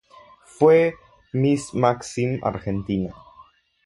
Fue 0.45 0.95
"Miss 1.31 1.75
Maxim 1.75 2.39
argentina". 2.43 3.13